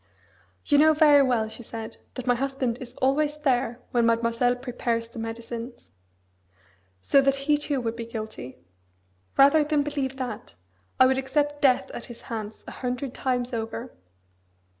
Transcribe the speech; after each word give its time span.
'You 0.65 0.79
know 0.79 0.95
very 0.95 1.21
well,' 1.21 1.47
she 1.47 1.61
said, 1.61 1.97
'that 2.15 2.25
my 2.25 2.33
husband 2.33 2.79
is 2.79 2.95
always 2.95 3.37
there 3.37 3.79
when 3.91 4.07
Mademoiselle 4.07 4.55
prepares 4.55 5.07
the 5.07 5.19
medicines. 5.19 5.91
So 7.03 7.21
that 7.21 7.35
he 7.45 7.55
too 7.55 7.79
would 7.81 7.95
be 7.95 8.07
guilty. 8.07 8.57
Rather 9.37 9.63
than 9.63 9.83
believe 9.83 10.17
that, 10.17 10.55
I 10.99 11.05
would 11.05 11.19
accept 11.19 11.61
death 11.61 11.91
at 11.91 12.05
his 12.05 12.23
hands 12.23 12.63
a 12.65 12.71
hundred 12.71 13.13
times 13.13 13.53
over!' 13.53 13.93